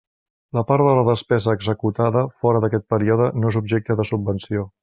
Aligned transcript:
La 0.57 0.61
part 0.71 0.85
de 0.87 0.95
la 0.99 1.03
despesa 1.09 1.55
executada 1.59 2.25
fora 2.45 2.65
d'aquest 2.65 2.89
període 2.97 3.31
no 3.43 3.55
és 3.55 3.63
objecte 3.65 4.01
de 4.01 4.11
subvenció. 4.15 4.71